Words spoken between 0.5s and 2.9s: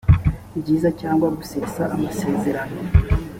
byiza cyangwa gusesa amasezerano